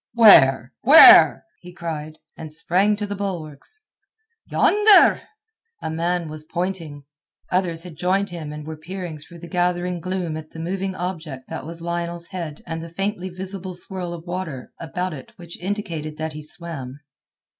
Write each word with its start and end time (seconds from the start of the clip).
"Where? 0.15 0.73
Where?" 0.81 1.45
he 1.59 1.71
cried, 1.73 2.17
and 2.35 2.51
sprang 2.51 2.95
to 2.95 3.05
the 3.05 3.15
bulwarks. 3.15 3.81
"Yonder!" 4.47 5.21
A 5.79 5.91
man 5.91 6.27
was 6.27 6.43
pointing. 6.43 7.03
Others 7.51 7.83
had 7.83 7.97
joined 7.97 8.31
him 8.31 8.51
and 8.51 8.65
were 8.65 8.77
peering 8.77 9.19
through 9.19 9.37
the 9.37 9.47
gathering 9.47 9.99
gloom 9.99 10.37
at 10.37 10.49
the 10.49 10.59
moving 10.59 10.95
object 10.95 11.49
that 11.49 11.67
was 11.67 11.83
Lionel's 11.83 12.29
head 12.29 12.63
and 12.65 12.81
the 12.81 12.89
faintly 12.89 13.29
visible 13.29 13.75
swirl 13.75 14.11
of 14.11 14.25
water 14.25 14.73
about 14.79 15.13
it 15.13 15.37
which 15.37 15.59
indicated 15.61 16.17
that 16.17 16.33
he 16.33 16.41
swam. 16.41 17.01